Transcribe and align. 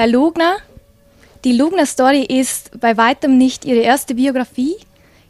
Herr 0.00 0.06
Lugner, 0.06 0.56
die 1.44 1.52
Lugner 1.52 1.84
Story 1.84 2.22
ist 2.22 2.80
bei 2.80 2.96
weitem 2.96 3.36
nicht 3.36 3.66
Ihre 3.66 3.80
erste 3.80 4.14
Biografie. 4.14 4.76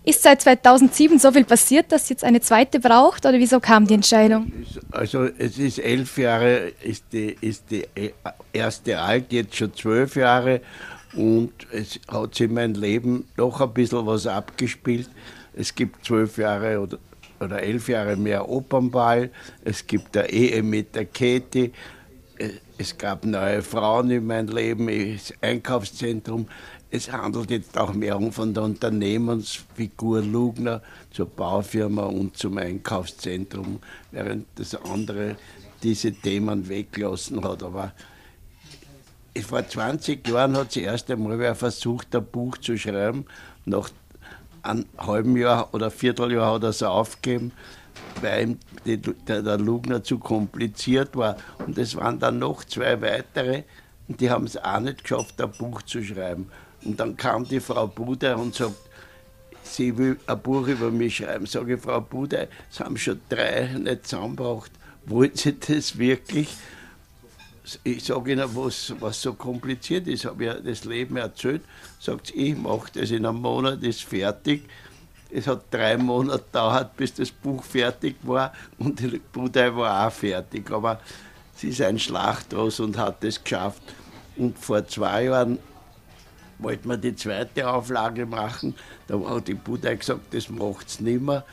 Ist 0.05 0.23
seit 0.23 0.43
2007 0.43 1.19
so 1.19 1.33
viel 1.33 1.43
passiert, 1.43 1.91
dass 1.91 2.09
jetzt 2.09 2.23
eine 2.23 2.41
zweite 2.41 2.79
braucht 2.79 3.27
oder 3.27 3.37
wieso 3.41 3.59
kam 3.59 3.89
die 3.89 3.95
Entscheidung? 3.95 4.53
Also 4.93 5.25
es 5.25 5.59
ist 5.59 5.81
elf 5.81 6.17
Jahre, 6.17 6.71
ist 6.85 7.03
die, 7.13 7.37
ist 7.41 7.65
die 7.73 7.85
erste 8.53 9.01
alt, 9.01 9.33
jetzt 9.33 9.57
schon 9.57 9.75
zwölf 9.75 10.15
Jahre 10.15 10.61
und 11.17 11.51
es 11.73 11.99
hat 12.07 12.37
sich 12.37 12.47
in 12.47 12.55
meinem 12.55 12.81
Leben 12.81 13.27
doch 13.37 13.61
ein 13.61 13.75
bisschen 13.75 14.07
was 14.07 14.29
abgespielt. 14.29 15.11
Es 15.53 15.75
gibt 15.75 16.07
zwölf 16.07 16.39
Jahre 16.39 16.79
oder, 16.79 16.99
oder 17.41 17.61
elf 17.61 17.89
Jahre 17.89 18.15
mehr 18.15 18.49
Opernball, 18.49 19.31
es 19.65 19.85
gibt 19.85 20.17
eine 20.17 20.31
Ehe 20.31 20.63
mit 20.63 20.95
der 20.95 21.07
Katie, 21.07 21.73
es 22.81 22.97
gab 22.97 23.27
neue 23.27 23.61
Frauen 23.61 24.11
in 24.11 24.27
meinem 24.27 24.57
Leben, 24.57 24.87
das 24.87 25.35
Einkaufszentrum. 25.43 26.49
Es 26.91 27.13
handelt 27.13 27.51
jetzt 27.51 27.77
auch 27.77 27.93
mehr 27.93 28.19
von 28.33 28.55
der 28.55 28.63
Unternehmensfigur 28.63 30.23
Lugner 30.23 30.81
zur 31.11 31.27
Baufirma 31.27 32.05
und 32.05 32.39
zum 32.39 32.57
Einkaufszentrum, 32.57 33.81
während 34.13 34.47
das 34.55 34.75
andere 34.75 35.37
diese 35.83 36.13
Themen 36.13 36.71
weggelassen 36.71 37.45
hat. 37.45 37.63
Aber 37.63 37.93
vor 39.47 39.69
20 39.69 40.27
Jahren 40.27 40.57
hat 40.57 40.73
sie 40.73 40.81
erst 40.81 41.11
einmal 41.11 41.39
wer 41.39 41.55
versucht, 41.55 42.17
ein 42.17 42.25
Buch 42.25 42.57
zu 42.57 42.79
schreiben. 42.79 43.27
Nach 43.67 43.91
einem 44.63 44.87
halben 44.97 45.37
Jahr 45.37 45.75
oder 45.75 45.91
Vierteljahr 45.91 46.55
hat 46.55 46.63
er 46.63 46.71
es 46.71 46.83
aufgegeben 46.83 47.53
weil 48.21 48.43
ihm 48.43 48.59
der, 49.27 49.59
Lugner 49.59 50.03
zu 50.03 50.19
kompliziert 50.19 51.17
war. 51.17 51.37
Und 51.67 51.79
es 51.79 51.97
waren 51.97 52.19
dann 52.19 52.39
noch 52.39 52.65
zwei 52.65 53.01
weitere, 53.01 53.65
und 54.09 54.21
die 54.21 54.31
haben 54.31 54.45
es 54.45 54.57
auch 54.57 54.81
nicht 54.81 55.05
geschafft, 55.05 55.41
ein 55.41 55.53
Buch 55.53 55.83
zu 55.83 56.03
schreiben. 56.03 56.51
Und 56.85 56.99
dann 56.99 57.17
kam 57.17 57.45
die 57.45 57.61
Frau 57.61 57.87
Buder 57.87 58.39
und 58.39 58.55
sagt, 58.55 58.75
sie 59.63 59.97
will 59.97 60.19
ein 60.27 60.41
Buch 60.41 60.67
über 60.67 60.91
mich 60.91 61.17
schreiben. 61.17 61.47
Sage 61.47 61.75
ich, 61.75 61.81
Frau 61.81 62.01
Buder, 62.01 62.49
es 62.71 62.81
haben 62.81 62.97
schon 62.97 63.21
drei 63.29 63.73
nicht 63.79 64.07
zusammengebracht. 64.07 64.73
Wollen 65.07 65.35
Sie 65.35 65.59
das 65.59 65.99
wirklich? 65.99 66.49
Ich 67.85 68.05
sage 68.05 68.33
Ihnen, 68.33 68.49
was, 68.55 68.95
was 68.99 69.23
so 69.23 69.35
kompliziert 69.35 70.09
ist, 70.09 70.25
habe 70.25 70.45
ich 70.45 70.53
das 70.65 70.85
Leben 70.85 71.17
erzählt. 71.17 71.63
Sagt 72.01 72.29
sie, 72.29 72.35
ich 72.35 72.57
mache 72.57 72.91
das 72.95 73.11
in 73.11 73.25
einem 73.25 73.41
Monat, 73.41 73.83
ist 73.83 74.03
fertig. 74.03 74.65
Es 75.33 75.47
hat 75.47 75.63
drei 75.71 75.97
Monate 75.97 76.45
gedauert, 76.45 76.97
bis 76.97 77.15
das 77.15 77.31
Buch 77.31 77.63
fertig 77.63 78.17
war 78.23 78.53
und 78.79 78.99
die 78.99 79.21
Budei 79.33 79.75
war 79.75 80.07
auch 80.07 80.13
fertig. 80.13 80.71
Aber 80.71 81.01
sie 81.55 81.69
ist 81.69 81.81
ein 81.83 81.99
Schlachtross 81.99 82.81
und 82.81 82.99
hat 82.99 83.23
es 83.25 83.43
geschafft. 83.43 83.83
Und 84.37 84.59
vor 84.59 84.87
zwei 84.87 85.25
Jahren 85.25 85.59
wollten 86.59 86.89
wir 86.89 86.97
die 86.97 87.15
zweite 87.15 87.69
Auflage 87.69 88.27
machen. 88.27 88.75
Da 89.07 89.21
hat 89.21 89.49
die 89.49 89.55
Budei 89.55 89.97
gesagt, 89.97 90.33
das 90.33 90.49
macht 90.49 90.89
es 90.89 91.01
nicht 91.01 91.21
mehr. 91.21 91.45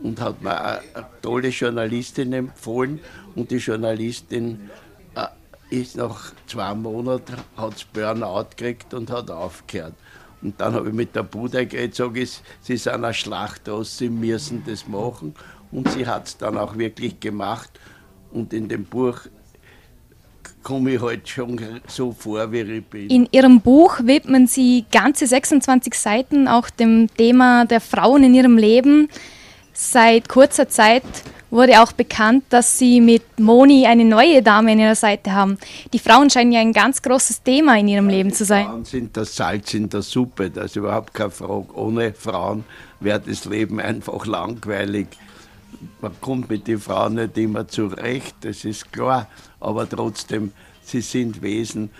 Und 0.00 0.20
hat 0.20 0.40
mir 0.42 0.60
eine, 0.60 0.80
tolle 1.22 1.48
Journalistin 1.48 2.32
empfohlen. 2.32 3.00
Und 3.34 3.50
die 3.50 3.56
Journalistin 3.56 4.70
äh, 5.16 5.26
ist 5.70 5.96
nach 5.96 6.32
zwei 6.46 6.74
Monaten, 6.74 7.36
hat 7.56 7.86
Burnout 7.92 8.50
gekriegt 8.56 8.94
und 8.94 9.10
hat 9.10 9.30
aufgehört. 9.30 9.94
Und 10.42 10.60
dann 10.60 10.74
habe 10.74 10.88
ich 10.88 10.94
mit 10.94 11.16
der 11.16 11.24
Bude 11.24 11.66
geredet, 11.66 11.94
sage 11.96 12.20
ich, 12.20 12.40
sie 12.60 12.76
sind 12.76 12.94
eine 12.94 13.12
Schlacht 13.12 13.68
aus, 13.68 13.98
sie 13.98 14.08
müssen 14.08 14.62
das 14.66 14.86
machen. 14.86 15.34
Und 15.70 15.90
sie 15.90 16.06
hat 16.06 16.28
es 16.28 16.36
dann 16.36 16.56
auch 16.56 16.78
wirklich 16.78 17.18
gemacht. 17.20 17.70
Und 18.30 18.52
in 18.52 18.68
dem 18.68 18.84
Buch 18.84 19.20
komme 20.62 20.94
ich 20.94 21.02
halt 21.02 21.28
schon 21.28 21.58
so 21.86 22.12
vor, 22.12 22.52
wie 22.52 22.60
ich 22.60 22.84
bin. 22.84 23.08
In 23.08 23.28
Ihrem 23.32 23.60
Buch 23.60 24.00
widmen 24.02 24.46
Sie 24.46 24.84
ganze 24.90 25.26
26 25.26 25.94
Seiten 25.94 26.48
auch 26.48 26.70
dem 26.70 27.08
Thema 27.16 27.64
der 27.64 27.80
Frauen 27.80 28.22
in 28.24 28.34
ihrem 28.34 28.58
Leben. 28.58 29.08
Seit 29.72 30.28
kurzer 30.28 30.68
Zeit 30.68 31.04
wurde 31.50 31.82
auch 31.82 31.92
bekannt, 31.92 32.44
dass 32.50 32.78
Sie 32.78 33.00
mit 33.00 33.38
Moni 33.38 33.86
eine 33.86 34.04
neue 34.04 34.42
Dame 34.42 34.72
an 34.72 34.78
Ihrer 34.78 34.94
Seite 34.94 35.32
haben. 35.32 35.58
Die 35.92 35.98
Frauen 35.98 36.30
scheinen 36.30 36.52
ja 36.52 36.60
ein 36.60 36.72
ganz 36.72 37.00
großes 37.02 37.42
Thema 37.42 37.78
in 37.78 37.88
Ihrem 37.88 38.08
Leben 38.08 38.32
zu 38.32 38.44
sein. 38.44 38.66
Frauen 38.66 38.84
sind 38.84 39.16
das 39.16 39.34
Salz 39.34 39.74
in 39.74 39.88
der 39.88 40.02
Suppe, 40.02 40.50
das 40.50 40.66
ist 40.66 40.76
überhaupt 40.76 41.14
keine 41.14 41.30
Frage. 41.30 41.74
Ohne 41.74 42.12
Frauen 42.12 42.64
wäre 43.00 43.20
das 43.20 43.44
Leben 43.44 43.80
einfach 43.80 44.26
langweilig. 44.26 45.08
Man 46.00 46.12
kommt 46.20 46.50
mit 46.50 46.66
den 46.66 46.80
Frauen 46.80 47.14
nicht 47.14 47.36
immer 47.38 47.68
zurecht, 47.68 48.36
das 48.40 48.64
ist 48.64 48.92
klar, 48.92 49.28
aber 49.60 49.88
trotzdem, 49.88 50.52
sie 50.82 51.00
sind 51.00 51.42
Wesen, 51.42 51.90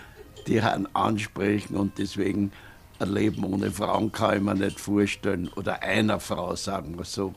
die 0.47 0.59
einen 0.59 0.87
ansprechen 0.93 1.75
und 1.75 1.97
deswegen 1.97 2.51
ein 2.99 3.13
Leben 3.13 3.43
ohne 3.45 3.71
Frauen 3.71 4.11
kann 4.11 4.37
ich 4.37 4.43
mir 4.43 4.55
nicht 4.55 4.79
vorstellen. 4.79 5.49
Oder 5.55 5.81
einer 5.81 6.19
Frau, 6.19 6.55
sagen 6.55 6.97
wir 6.97 7.05
so. 7.05 7.33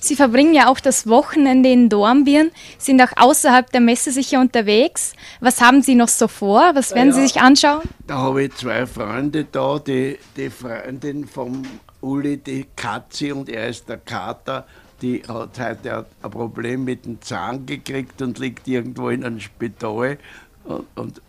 Sie 0.00 0.16
verbringen 0.16 0.54
ja 0.54 0.68
auch 0.68 0.80
das 0.80 1.06
Wochenende 1.08 1.70
in 1.70 1.88
Dornbirn, 1.88 2.50
sind 2.78 3.00
auch 3.00 3.12
außerhalb 3.16 3.70
der 3.70 3.80
Messe 3.80 4.12
sicher 4.12 4.40
unterwegs. 4.40 5.14
Was 5.40 5.60
haben 5.60 5.82
Sie 5.82 5.94
noch 5.94 6.08
so 6.08 6.28
vor? 6.28 6.72
Was 6.74 6.94
werden 6.94 7.08
ja, 7.08 7.14
Sie 7.14 7.22
sich 7.22 7.40
anschauen? 7.40 7.82
Da 8.06 8.18
habe 8.18 8.44
ich 8.44 8.54
zwei 8.54 8.86
Freunde 8.86 9.44
da, 9.50 9.78
die, 9.78 10.18
die 10.36 10.50
Freundin 10.50 11.26
vom 11.26 11.62
Uli, 12.00 12.36
die 12.36 12.66
Katzi 12.76 13.32
und 13.32 13.48
er 13.48 13.68
ist 13.68 13.88
der 13.88 13.98
Kater. 13.98 14.66
Die 15.00 15.22
hat 15.26 15.58
heute 15.58 16.06
ein 16.22 16.30
Problem 16.30 16.84
mit 16.84 17.04
dem 17.04 17.20
Zahn 17.20 17.66
gekriegt 17.66 18.22
und 18.22 18.38
liegt 18.38 18.68
irgendwo 18.68 19.08
in 19.08 19.24
einem 19.24 19.40
Spital 19.40 20.18
und, 20.64 20.86
und 20.94 21.22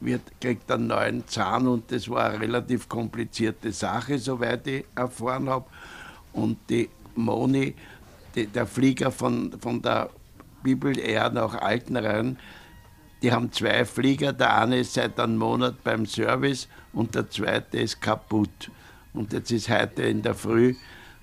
wird, 0.00 0.22
kriegt 0.40 0.70
einen 0.70 0.88
neuen 0.88 1.26
Zahn 1.26 1.66
und 1.66 1.90
das 1.90 2.08
war 2.08 2.30
eine 2.30 2.40
relativ 2.40 2.88
komplizierte 2.88 3.72
Sache, 3.72 4.18
soweit 4.18 4.66
ich 4.66 4.84
erfahren 4.94 5.48
habe. 5.48 5.66
Und 6.32 6.58
die 6.68 6.88
Moni, 7.18 7.74
der 8.34 8.66
Flieger 8.66 9.10
von, 9.10 9.52
von 9.60 9.82
der 9.82 10.10
Bibel 10.62 10.98
Air 10.98 11.30
nach 11.30 11.54
Altenrhein, 11.54 12.38
die 13.22 13.32
haben 13.32 13.50
zwei 13.52 13.84
Flieger. 13.84 14.32
Der 14.32 14.56
eine 14.58 14.78
ist 14.78 14.94
seit 14.94 15.18
einem 15.18 15.38
Monat 15.38 15.82
beim 15.82 16.06
Service 16.06 16.68
und 16.92 17.14
der 17.14 17.28
zweite 17.30 17.78
ist 17.78 18.00
kaputt. 18.00 18.70
Und 19.12 19.32
jetzt 19.32 19.50
ist 19.50 19.68
heute 19.68 20.02
in 20.02 20.22
der 20.22 20.34
Früh 20.34 20.74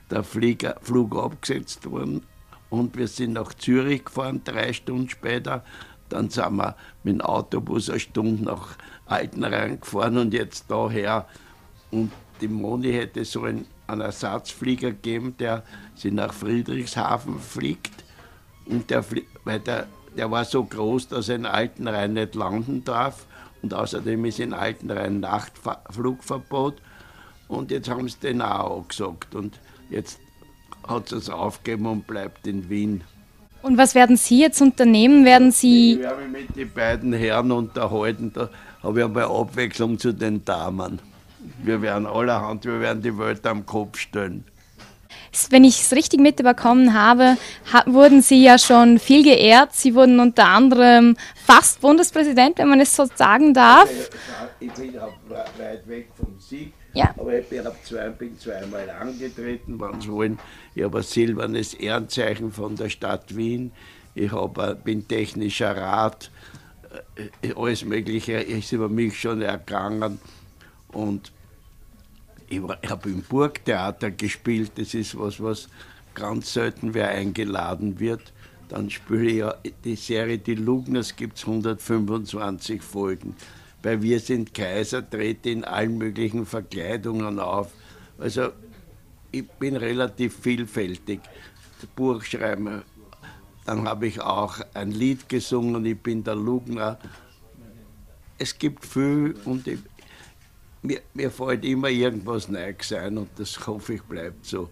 der 0.09 0.23
Flieger, 0.23 0.75
Flug 0.81 1.15
abgesetzt 1.15 1.89
worden 1.89 2.21
und 2.69 2.97
wir 2.97 3.07
sind 3.07 3.33
nach 3.33 3.53
Zürich 3.53 4.05
gefahren, 4.05 4.41
drei 4.43 4.73
Stunden 4.73 5.09
später. 5.09 5.63
Dann 6.09 6.29
sind 6.29 6.57
wir 6.57 6.75
mit 7.03 7.15
dem 7.15 7.21
Autobus 7.21 7.89
eine 7.89 7.99
Stunde 7.99 8.43
nach 8.43 8.77
Altenrhein 9.05 9.79
gefahren 9.79 10.17
und 10.17 10.33
jetzt 10.33 10.69
daher. 10.69 11.27
Und 11.91 12.11
die 12.41 12.47
Moni 12.47 12.91
hätte 12.91 13.23
so 13.25 13.43
einen, 13.43 13.65
einen 13.87 14.01
Ersatzflieger 14.01 14.91
gegeben, 14.91 15.35
der 15.37 15.63
sie 15.95 16.11
nach 16.11 16.33
Friedrichshafen 16.33 17.39
fliegt. 17.39 18.03
Und 18.65 18.89
der, 18.89 19.03
weil 19.43 19.59
der, 19.59 19.87
der 20.17 20.31
war 20.31 20.45
so 20.45 20.63
groß, 20.63 21.09
dass 21.09 21.29
er 21.29 21.35
in 21.35 21.45
Altenrhein 21.45 22.13
nicht 22.13 22.35
landen 22.35 22.83
darf. 22.83 23.25
Und 23.61 23.73
außerdem 23.73 24.25
ist 24.25 24.39
in 24.39 24.53
Altenrhein 24.53 25.19
Nachtflugverbot. 25.19 26.81
Und 27.47 27.71
jetzt 27.71 27.89
haben 27.89 28.07
sie 28.07 28.19
den 28.19 28.41
auch 28.41 28.87
gesagt. 28.87 29.35
Und 29.35 29.59
jetzt 29.89 30.19
hat 30.87 31.09
sie 31.09 31.17
es 31.17 31.29
aufgegeben 31.29 31.85
und 31.87 32.07
bleibt 32.07 32.47
in 32.47 32.69
Wien. 32.69 33.03
Und 33.61 33.79
was 33.79 33.95
werden 33.95 34.15
Sie 34.15 34.39
jetzt 34.39 34.61
unternehmen? 34.61 35.25
Werden 35.25 35.51
Sie. 35.51 35.93
Ich 35.93 35.99
werde 35.99 36.21
mich 36.27 36.47
mit 36.49 36.55
den 36.55 36.71
beiden 36.71 37.13
Herren 37.13 37.51
unterhalten. 37.51 38.31
Da 38.31 38.49
habe 38.83 38.99
ich 38.99 39.05
einmal 39.05 39.23
Abwechslung 39.23 39.97
zu 39.97 40.13
den 40.13 40.45
Damen. 40.45 40.99
Wir 41.63 41.81
werden 41.81 42.05
allerhand, 42.05 42.65
wir 42.65 42.79
werden 42.79 43.01
die 43.01 43.17
Welt 43.17 43.45
am 43.45 43.65
Kopf 43.65 43.97
stellen. 43.97 44.45
Wenn 45.49 45.63
ich 45.63 45.81
es 45.81 45.91
richtig 45.91 46.19
mitbekommen 46.21 46.93
habe, 46.93 47.37
wurden 47.85 48.21
Sie 48.21 48.43
ja 48.43 48.57
schon 48.57 48.99
viel 48.99 49.23
geehrt. 49.23 49.75
Sie 49.75 49.93
wurden 49.93 50.19
unter 50.19 50.47
anderem 50.47 51.17
fast 51.35 51.81
Bundespräsident, 51.81 52.57
wenn 52.57 52.69
man 52.69 52.79
es 52.79 52.95
so 52.95 53.05
sagen 53.13 53.53
darf. 53.53 53.89
Ich 54.59 54.71
bin 54.71 54.97
auch 54.97 55.13
weit 55.57 55.87
weg 55.87 56.09
vom 56.15 56.39
Sieg, 56.39 56.73
ja. 56.93 57.13
aber 57.17 57.37
ich 57.37 57.47
bin, 57.47 57.63
zwei, 57.83 58.09
bin 58.09 58.39
zweimal 58.39 58.89
angetreten, 58.89 59.79
wenn 59.79 59.99
Sie 59.99 60.09
wollen. 60.09 60.39
Ich 60.73 60.83
habe 60.83 60.99
ein 60.99 61.03
silbernes 61.03 61.73
Ehrenzeichen 61.73 62.51
von 62.51 62.75
der 62.75 62.89
Stadt 62.89 63.35
Wien. 63.35 63.71
Ich 64.13 64.31
habe, 64.31 64.77
bin 64.81 65.07
technischer 65.07 65.75
Rat. 65.75 66.31
Äh, 67.41 67.53
alles 67.55 67.83
Mögliche 67.83 68.33
ist 68.33 68.71
über 68.71 68.87
mich 68.87 69.19
schon 69.19 69.41
ergangen. 69.41 70.19
Und 70.95 71.33
ich, 72.47 72.61
ich 72.81 72.89
habe 72.89 73.09
im 73.09 73.21
Burgtheater 73.21 74.11
gespielt, 74.11 74.71
das 74.75 74.93
ist 74.93 75.19
was, 75.19 75.41
was 75.41 75.67
ganz 76.13 76.53
selten 76.53 76.93
wer 76.93 77.09
eingeladen 77.09 77.99
wird. 77.99 78.33
Dann 78.69 78.89
spiele 78.89 79.25
ich 79.25 79.37
ja 79.37 79.55
die 79.83 79.95
Serie 79.95 80.37
Die 80.37 80.55
Lugners, 80.55 81.15
gibt 81.15 81.37
es 81.37 81.45
125 81.45 82.81
Folgen. 82.81 83.35
Bei 83.81 84.01
Wir 84.01 84.19
sind 84.19 84.53
Kaiser 84.53 85.07
trete 85.07 85.49
in 85.49 85.65
allen 85.65 85.97
möglichen 85.97 86.45
Verkleidungen 86.45 87.39
auf. 87.39 87.71
Also 88.17 88.49
ich 89.31 89.47
bin 89.47 89.75
relativ 89.75 90.39
vielfältig. 90.39 91.19
Buch 91.95 92.23
schreiben. 92.23 92.83
Dann 93.65 93.87
habe 93.87 94.07
ich 94.07 94.21
auch 94.21 94.59
ein 94.73 94.91
Lied 94.91 95.27
gesungen, 95.27 95.85
ich 95.85 95.99
bin 95.99 96.23
der 96.23 96.35
Lugner 96.35 96.97
es 98.37 98.57
gibt 98.57 98.85
viel 98.85 99.35
und 99.45 99.67
ich, 99.67 99.79
mir, 100.85 101.01
mir 101.13 101.31
fällt 101.31 101.65
immer 101.65 101.89
irgendwas 101.89 102.47
Neues 102.47 102.93
ein 102.93 103.17
und 103.17 103.29
das 103.37 103.65
hoffe 103.65 103.95
ich 103.95 104.03
bleibt 104.03 104.45
so. 104.45 104.69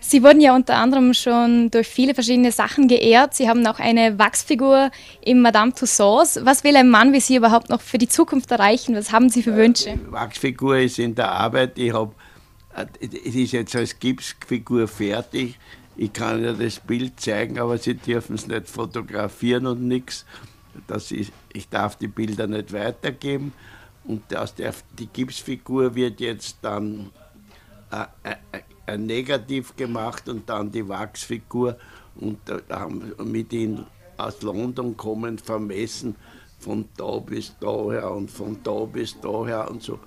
Sie 0.00 0.22
wurden 0.22 0.40
ja 0.40 0.54
unter 0.54 0.76
anderem 0.76 1.12
schon 1.12 1.70
durch 1.70 1.88
viele 1.88 2.14
verschiedene 2.14 2.52
Sachen 2.52 2.86
geehrt. 2.86 3.34
Sie 3.34 3.48
haben 3.48 3.66
auch 3.66 3.80
eine 3.80 4.18
Wachsfigur 4.18 4.90
im 5.22 5.40
Madame 5.42 5.74
Tussauds. 5.74 6.38
Was 6.44 6.62
will 6.62 6.76
ein 6.76 6.88
Mann 6.88 7.12
wie 7.12 7.20
Sie 7.20 7.34
überhaupt 7.34 7.68
noch 7.68 7.80
für 7.80 7.98
die 7.98 8.08
Zukunft 8.08 8.50
erreichen? 8.52 8.94
Was 8.94 9.10
haben 9.10 9.28
Sie 9.28 9.42
für 9.42 9.56
Wünsche? 9.56 9.94
Die 9.96 10.12
Wachsfigur 10.12 10.78
ist 10.78 11.00
in 11.00 11.16
der 11.16 11.32
Arbeit. 11.32 11.78
Ich 11.78 11.92
habe, 11.92 12.14
es 13.00 13.34
ist 13.34 13.52
jetzt 13.52 13.74
als 13.74 13.98
Gipsfigur 13.98 14.86
fertig. 14.86 15.58
Ich 15.96 16.12
kann 16.12 16.44
ja 16.44 16.52
das 16.52 16.78
Bild 16.78 17.18
zeigen, 17.18 17.58
aber 17.58 17.76
Sie 17.76 17.94
dürfen 17.94 18.36
es 18.36 18.46
nicht 18.46 18.68
fotografieren 18.68 19.66
und 19.66 19.82
nichts. 19.82 20.24
Ich, 21.10 21.32
ich 21.52 21.68
darf 21.68 21.96
die 21.96 22.06
Bilder 22.06 22.46
nicht 22.46 22.72
weitergeben. 22.72 23.52
Und 24.08 24.34
aus 24.34 24.54
der, 24.54 24.74
die 24.98 25.06
Gipsfigur 25.06 25.94
wird 25.94 26.18
jetzt 26.18 26.56
dann 26.62 27.10
äh, 27.92 28.30
äh, 28.30 28.62
ein 28.86 29.04
Negativ 29.04 29.76
gemacht 29.76 30.28
und 30.30 30.48
dann 30.48 30.72
die 30.72 30.88
Wachsfigur 30.88 31.76
und 32.16 32.38
haben 32.70 33.12
mit 33.22 33.52
ihnen 33.52 33.86
aus 34.16 34.40
London 34.40 34.96
kommend 34.96 35.42
vermessen, 35.42 36.16
von 36.58 36.88
da 36.96 37.18
bis 37.18 37.54
daher 37.60 38.10
und 38.10 38.30
von 38.30 38.58
da 38.64 38.86
bis 38.86 39.20
daher 39.20 39.70
und 39.70 39.82
so. 39.82 40.00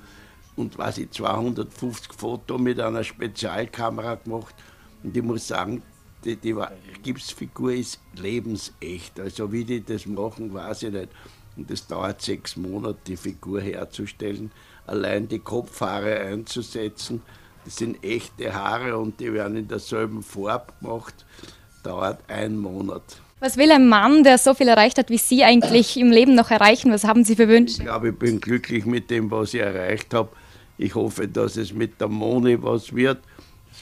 Und 0.55 0.77
was 0.79 0.97
ich 0.97 1.11
250 1.11 2.11
Fotos 2.13 2.59
mit 2.59 2.79
einer 2.79 3.03
Spezialkamera 3.03 4.15
gemacht. 4.15 4.55
Und 5.03 5.15
ich 5.15 5.23
muss 5.23 5.47
sagen, 5.47 5.81
die, 6.25 6.35
die 6.35 6.55
Gipsfigur 7.03 7.73
ist 7.73 7.99
lebensecht. 8.15 9.19
Also 9.19 9.51
wie 9.51 9.63
die 9.63 9.83
das 9.83 10.05
machen, 10.07 10.53
weiß 10.53 10.83
ich 10.83 10.91
nicht. 10.91 11.09
Und 11.57 11.69
es 11.69 11.85
dauert 11.85 12.21
sechs 12.21 12.55
Monate, 12.55 12.99
die 13.07 13.17
Figur 13.17 13.61
herzustellen, 13.61 14.51
allein 14.87 15.27
die 15.27 15.39
Kopfhaare 15.39 16.19
einzusetzen 16.19 17.21
das 17.65 17.75
sind 17.75 18.03
echte 18.03 18.53
Haare 18.53 18.97
und 18.97 19.19
die 19.19 19.31
werden 19.31 19.57
in 19.57 19.67
derselben 19.67 20.23
Farbe 20.23 20.73
gemacht. 20.79 21.25
Dauert 21.83 22.19
einen 22.29 22.57
Monat. 22.57 23.03
Was 23.39 23.57
will 23.57 23.71
ein 23.71 23.87
Mann, 23.87 24.23
der 24.23 24.37
so 24.37 24.53
viel 24.53 24.67
erreicht 24.67 24.97
hat 24.97 25.09
wie 25.09 25.17
Sie, 25.17 25.43
eigentlich 25.43 25.97
im 25.97 26.11
Leben 26.11 26.35
noch 26.35 26.51
erreichen? 26.51 26.91
Was 26.91 27.05
haben 27.05 27.23
Sie 27.23 27.35
für 27.35 27.47
Wünsche? 27.47 27.77
Ich 27.77 27.85
glaube, 27.85 28.09
ich 28.09 28.15
bin 28.15 28.39
glücklich 28.39 28.85
mit 28.85 29.09
dem, 29.09 29.31
was 29.31 29.53
ich 29.53 29.61
erreicht 29.61 30.13
habe. 30.13 30.29
Ich 30.77 30.93
hoffe, 30.95 31.27
dass 31.27 31.57
es 31.57 31.73
mit 31.73 31.99
der 31.99 32.07
Moni 32.07 32.61
was 32.61 32.93
wird. 32.93 33.19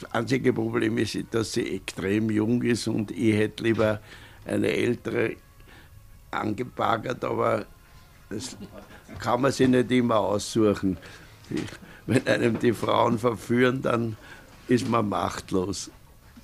Das 0.02 0.12
einzige 0.14 0.54
Problem 0.54 0.98
ist, 0.98 1.18
dass 1.32 1.54
sie 1.54 1.76
extrem 1.76 2.30
jung 2.30 2.62
ist 2.62 2.88
und 2.88 3.12
ich 3.12 3.36
hätte 3.36 3.64
lieber 3.64 4.00
eine 4.46 4.68
ältere 4.68 5.36
angebaggert, 6.32 7.24
aber 7.24 7.66
das 8.30 8.58
kann 9.20 9.42
man 9.42 9.52
sich 9.52 9.68
nicht 9.68 9.92
immer 9.92 10.18
aussuchen. 10.18 10.98
Wenn 12.06 12.28
einem 12.28 12.60
die 12.60 12.74
Frauen 12.74 13.18
verführen, 13.18 13.82
dann 13.82 14.18
ist 14.68 14.88
man 14.88 15.10
machtlos. 15.10 15.90